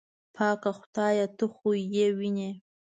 خدایه 0.77 1.25
پاکه 1.27 1.35
ته 1.37 1.45
خو 1.53 1.69
یې 1.95 2.07
وینې. 2.17 2.49